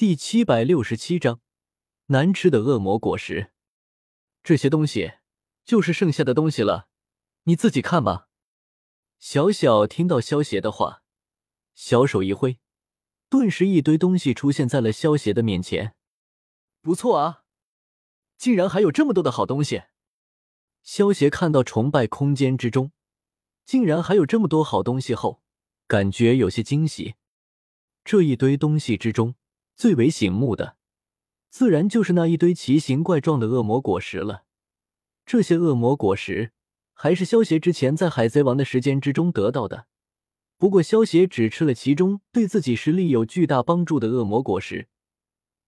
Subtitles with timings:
[0.00, 1.42] 第七百六十七章，
[2.06, 3.52] 难吃的恶魔果实。
[4.42, 5.12] 这些东西
[5.62, 6.88] 就是剩下的东西了，
[7.42, 8.30] 你自己看吧。
[9.18, 11.02] 小小听到萧邪的话，
[11.74, 12.58] 小手一挥，
[13.28, 15.94] 顿时一堆东西出现在了萧邪的面前。
[16.80, 17.42] 不错啊，
[18.38, 19.82] 竟然还有这么多的好东西。
[20.82, 22.92] 萧邪看到崇拜空间之中，
[23.66, 25.42] 竟然还有这么多好东西后，
[25.86, 27.16] 感觉有些惊喜。
[28.02, 29.34] 这一堆东西之中，
[29.80, 30.76] 最为醒目的，
[31.48, 34.44] 自然就是那一堆奇形怪状的恶魔果实了。
[35.24, 36.52] 这些恶魔果实，
[36.92, 39.86] 还是萧协之前在海贼王的时间之中得到的。
[40.58, 44.88] 不过，萧协只吃了其中对自己实力有巨大帮助的恶魔果实，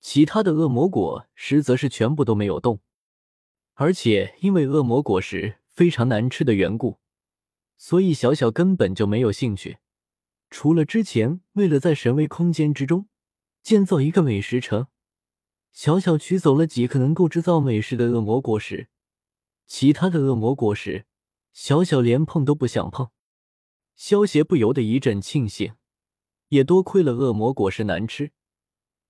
[0.02, 2.80] 其他的恶魔果实则是全部都没有动。
[3.72, 6.98] 而且，因为恶魔果实非常难吃的缘故，
[7.78, 9.78] 所以小小根本就没有兴趣。
[10.50, 13.08] 除了之前为了在神威空间之中
[13.62, 14.88] 建造一个美食城，
[15.70, 18.88] 小小取走了几颗能够制造美食的恶魔果实，
[19.66, 21.06] 其他的恶魔果实，
[21.52, 23.10] 小小连碰都不想碰。
[23.94, 25.74] 萧协不由得一阵庆幸，
[26.48, 28.32] 也多亏了恶魔果实难吃，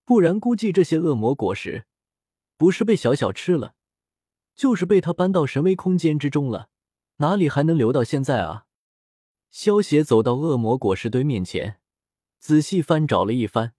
[0.04, 1.86] 不然估计这些恶魔果实
[2.58, 3.74] 不是被小小吃了，
[4.54, 6.68] 就是被他搬到神威空间之中了，
[7.16, 8.66] 哪里还能留到现在啊？
[9.50, 11.80] 萧协走到恶魔果实堆面前，
[12.38, 13.74] 仔细翻找了一番，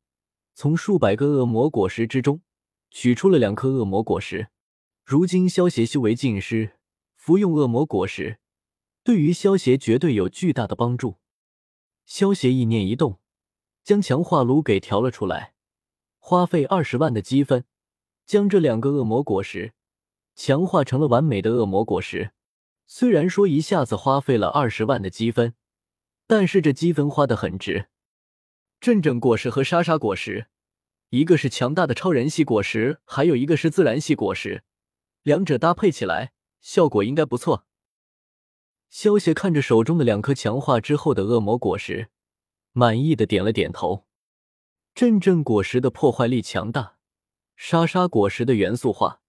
[0.54, 2.42] 从数百个恶魔果实之中
[2.90, 4.50] 取出了两颗恶魔果实。
[5.04, 6.78] 如今萧协修为尽失，
[7.16, 8.40] 服用恶魔果实
[9.04, 11.18] 对于萧协绝对有巨大的帮助。
[12.06, 13.20] 萧协意念一动，
[13.84, 15.54] 将强化炉给调了出来，
[16.20, 17.66] 花费二十万的积分，
[18.26, 19.74] 将这两个恶魔果实
[20.36, 22.32] 强化成了完美的恶魔果实。
[22.88, 25.54] 虽然说一下子花费了二十万的积分。
[26.26, 27.90] 但是这积分花的很值。
[28.84, 30.48] 阵阵果实和沙沙果实，
[31.08, 34.66] 一个是强大的超人系果实，还有一个是自然系果实，
[35.22, 37.66] 两者搭配起来效果应该不错。
[38.90, 42.10] 萧协看着手中的两颗强化之后的恶魔果实，
[42.74, 44.06] 满意的点了点头。
[44.94, 46.98] 阵阵果实的破坏力强大，
[47.56, 49.22] 沙沙果实的元素化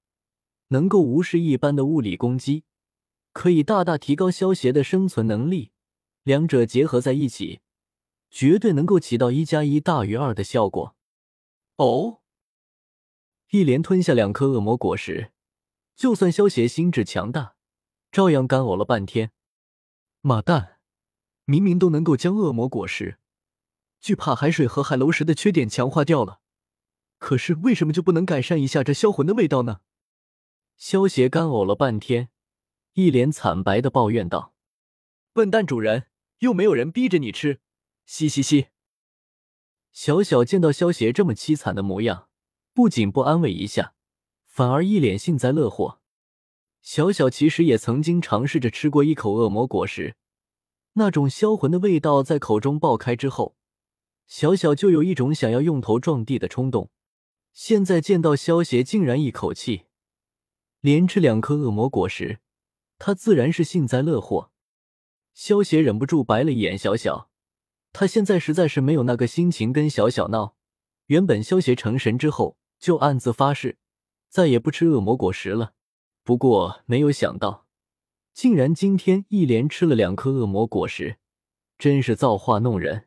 [0.70, 2.64] 能够无视一般的物理攻击，
[3.32, 5.70] 可以大大提高萧协的生存能力。
[6.24, 7.60] 两者结合在一起，
[8.34, 10.96] 绝对能够起到一加一大于二的效果。
[11.76, 12.20] 哦，
[13.50, 15.30] 一连吞下两颗恶魔果实，
[15.94, 17.54] 就算萧邪心智强大，
[18.10, 19.30] 照样干呕了半天。
[20.20, 20.80] 妈蛋，
[21.44, 23.20] 明明都能够将恶魔果实
[24.00, 26.40] 惧怕海水和海楼石的缺点强化掉了，
[27.18, 29.82] 可是为什么就不能改善一下这销魂的味道呢？
[30.76, 32.30] 萧邪干呕了半天，
[32.94, 34.54] 一脸惨白的抱怨道
[35.32, 36.06] ：“笨蛋主人！”
[36.40, 37.60] 又没有人逼着你吃，
[38.04, 38.68] 嘻嘻嘻。
[39.92, 42.28] 小小见到萧邪这么凄惨的模样，
[42.72, 43.94] 不仅不安慰一下，
[44.46, 46.00] 反而一脸幸灾乐祸。
[46.82, 50.16] 小小其实也曾经尝试着吃过一口恶魔果实，
[50.94, 53.56] 那种销魂的味道在口中爆开之后，
[54.26, 56.90] 小小就有一种想要用头撞地的冲动。
[57.52, 59.84] 现在见到萧邪竟然一口气
[60.80, 62.40] 连吃两颗恶魔果实，
[62.98, 64.50] 他自然是幸灾乐祸。
[65.32, 67.30] 萧协忍不住白了一眼小小，
[67.94, 70.56] 他现在实在是没有那个心情跟小小闹。
[71.06, 73.78] 原本萧协成神之后就暗自发誓，
[74.28, 75.74] 再也不吃恶魔果实了。
[76.24, 77.66] 不过没有想到，
[78.32, 81.18] 竟然今天一连吃了两颗恶魔果实，
[81.78, 83.06] 真是造化弄人。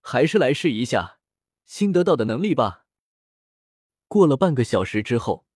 [0.00, 1.18] 还是来试一下
[1.64, 2.86] 新得到的能力吧。
[4.08, 5.46] 过了半个小时之后，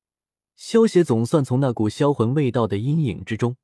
[0.55, 3.57] 萧协总算从那股销魂味道的阴影之中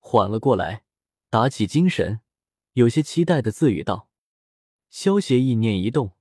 [0.00, 0.82] 缓了过来。
[1.30, 2.20] 打起精神，
[2.72, 4.08] 有些期待的自语道
[4.88, 6.12] ：“萧协意念一动，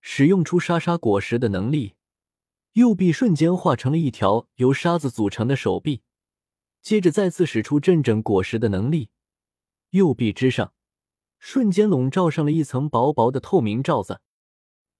[0.00, 1.94] 使用出沙沙果实的能力，
[2.72, 6.02] 右臂瞬间化成了一条由沙子组成的手臂。
[6.80, 9.10] 接着再次使出阵阵果实的能力，
[9.90, 10.72] 右臂之上
[11.38, 14.20] 瞬间笼罩上了一层薄薄的透明罩子。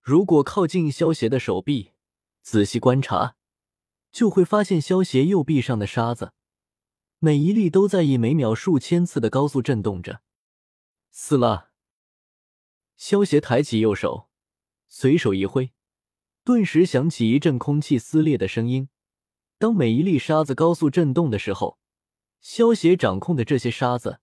[0.00, 1.92] 如果靠近萧协的手臂，
[2.42, 3.36] 仔细观察，
[4.10, 6.32] 就会发现萧协右臂上的沙子。”
[7.20, 10.22] 每一粒都在以每秒数千次的高速震动着。
[11.10, 11.67] 死了！
[12.98, 14.28] 萧协抬起右手，
[14.88, 15.72] 随手一挥，
[16.44, 18.90] 顿时响起一阵空气撕裂的声音。
[19.56, 21.78] 当每一粒沙子高速震动的时候，
[22.40, 24.20] 萧协掌控的这些沙子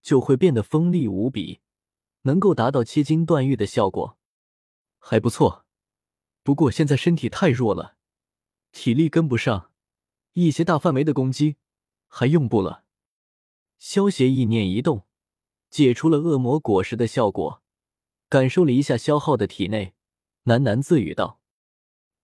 [0.00, 1.60] 就会变得锋利无比，
[2.22, 4.16] 能够达到切金断玉的效果，
[4.98, 5.66] 还不错。
[6.42, 7.96] 不过现在身体太弱了，
[8.72, 9.72] 体力跟不上
[10.34, 11.56] 一些大范围的攻击。
[12.10, 12.84] 还用不了。
[13.78, 15.06] 萧协意念一动，
[15.68, 17.62] 解除了恶魔果实的效果，
[18.28, 19.94] 感受了一下消耗的体内，
[20.44, 21.40] 喃喃自语道：“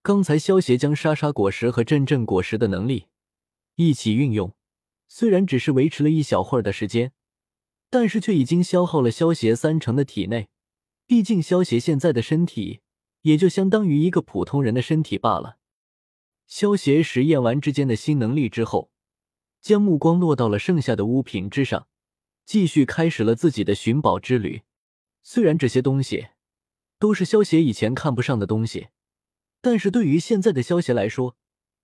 [0.02, 3.06] 刚才萧协将沙沙果实和阵阵果实的能力
[3.76, 4.54] 一起运用，
[5.08, 7.12] 虽然只是维持了一小会儿的时间，
[7.88, 10.48] 但是却已经消耗了萧协三成的体内。
[11.06, 12.80] 毕竟萧协现在的身体
[13.22, 15.58] 也就相当于一个普通人的身体罢了。
[16.46, 18.90] 萧协实验完之间的新能力之后，
[19.60, 21.88] 将目光落到了剩下的物品之上，
[22.44, 24.62] 继续开始了自己的寻宝之旅。
[25.24, 26.28] 虽然这些东西
[27.00, 28.90] 都是萧协以前看不上的东西。
[29.60, 31.36] 但是对于现在的萧协来说，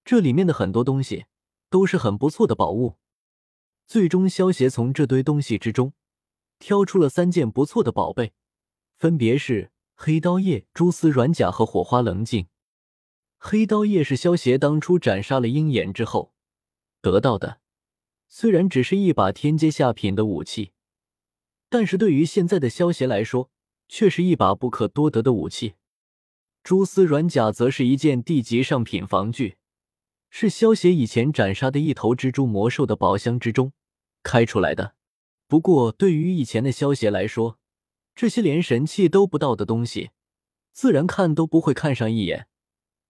[0.04, 1.25] 这里面的很多东西
[1.70, 2.98] 都是很不错的宝物。
[3.87, 5.94] 最终，萧协从这堆东西之中
[6.58, 8.34] 挑出了三件不错的宝贝，
[8.98, 12.48] 分别是黑刀叶、蛛丝软甲和火花棱镜。
[13.38, 16.34] 黑刀叶是萧协当初斩杀了鹰眼之后
[17.00, 17.60] 得到的，
[18.28, 20.72] 虽然只是一把天阶下品的武器，
[21.70, 23.50] 但是对于现在的萧协来说，
[23.88, 25.76] 却是一把不可多得的武器。
[26.62, 29.56] 蛛丝软甲则是一件地级上品防具，
[30.28, 33.72] 是萧协以前斩杀的一头蜘蛛魔兽的宝箱之中
[34.22, 34.94] 开出来的。
[35.46, 37.58] 不过，对于以前的萧协来说，
[38.14, 40.11] 这些连神器都不到的东西，
[40.73, 42.49] 自然看都不会看上一眼，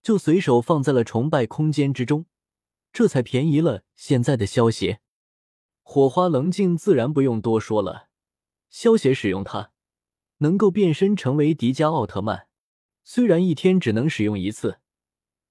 [0.01, 2.27] 就随手放在了崇拜空间之中，
[2.93, 5.01] 这才便宜了现在的萧协。
[5.81, 8.07] 火花棱镜自然不用多说了，
[8.71, 9.71] 萧协使用它，
[10.37, 12.47] 能够变身成为迪迦奥特曼。
[13.03, 14.79] 虽然一天只能使用一次，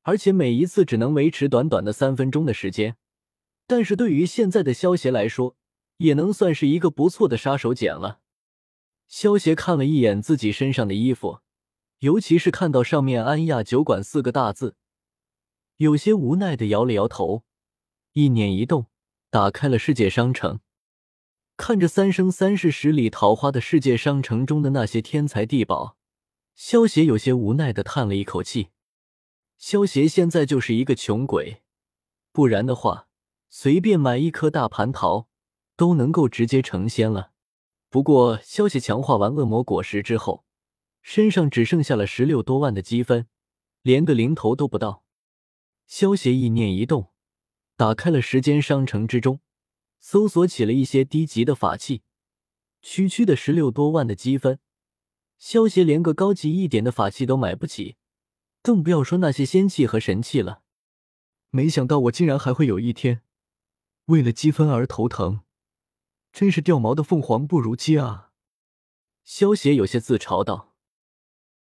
[0.03, 2.97] 而且每一次只能维持短短的三分钟的时间，
[3.67, 5.57] 但是对于现在的萧协来说，
[5.99, 8.21] 也能算是一个不错的杀手锏了。
[9.07, 11.41] 萧协看了一眼自己身上的衣服，
[11.99, 14.77] 尤其是看到上面“安亚酒馆”四个大字，
[15.77, 17.45] 有些无奈的摇了摇头，
[18.13, 18.87] 意念一动，
[19.29, 20.61] 打开了世界商城，
[21.61, 25.99] 看着《三生三世十里桃花》的世界商城中的那些天才地宝。
[26.55, 28.69] 萧协有些无奈的叹了一口气。
[29.59, 31.61] 萧协现在就是一个穷鬼，
[32.33, 33.09] 不然的话，
[33.51, 35.29] 随便买一颗大蟠桃
[35.77, 37.33] 都能够直接成仙了。
[37.91, 40.47] 不过，萧协强化完恶魔果实之后，
[41.03, 43.27] 身上只剩下了十六多万的积分，
[43.83, 45.05] 连个零头都不到。
[45.87, 47.11] 萧协意念一动，
[47.77, 49.41] 打开了时间商城之中，
[50.01, 52.03] 搜索起了一些低级的法器。
[52.83, 54.59] 区区的十六多万的积分。
[55.39, 57.97] 萧协连个高级一点的法器都买不起，
[58.63, 60.63] 更不要说那些仙器和神器了。
[61.51, 63.23] 没想到我竟然还会有一天
[64.07, 65.41] 为了积分而头疼，
[66.33, 68.33] 真是掉毛的凤凰不如鸡啊！
[69.25, 70.70] 萧协有些自嘲道。